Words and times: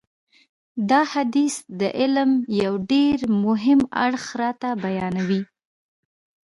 دا 0.89 1.01
حدیث 1.13 1.55
د 1.79 1.81
علم 1.99 2.31
یو 2.63 2.73
ډېر 2.91 3.17
مهم 3.45 3.79
اړخ 4.05 4.25
راته 4.41 4.69
بیانوي. 4.83 5.41